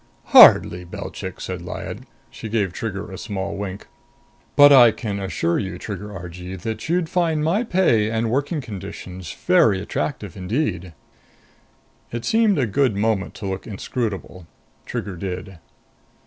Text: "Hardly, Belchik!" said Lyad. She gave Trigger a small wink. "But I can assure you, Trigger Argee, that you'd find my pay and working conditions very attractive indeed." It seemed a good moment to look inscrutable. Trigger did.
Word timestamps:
"Hardly, 0.33 0.83
Belchik!" 0.83 1.39
said 1.39 1.61
Lyad. 1.61 2.07
She 2.31 2.49
gave 2.49 2.73
Trigger 2.73 3.11
a 3.11 3.19
small 3.19 3.55
wink. 3.55 3.85
"But 4.55 4.71
I 4.73 4.89
can 4.91 5.19
assure 5.19 5.59
you, 5.59 5.77
Trigger 5.77 6.11
Argee, 6.17 6.55
that 6.55 6.89
you'd 6.89 7.07
find 7.07 7.43
my 7.43 7.63
pay 7.63 8.09
and 8.09 8.31
working 8.31 8.61
conditions 8.61 9.31
very 9.31 9.79
attractive 9.79 10.35
indeed." 10.35 10.93
It 12.11 12.25
seemed 12.25 12.57
a 12.57 12.65
good 12.65 12.95
moment 12.95 13.35
to 13.35 13.45
look 13.45 13.67
inscrutable. 13.67 14.47
Trigger 14.87 15.15
did. 15.15 15.59